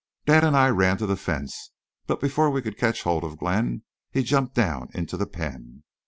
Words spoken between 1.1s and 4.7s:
fence, but before we could catch hold of Glenn he'd jumped